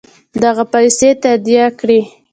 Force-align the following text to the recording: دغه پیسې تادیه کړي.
دغه 0.43 0.63
پیسې 0.73 1.09
تادیه 1.23 1.65
کړي. 1.79 1.99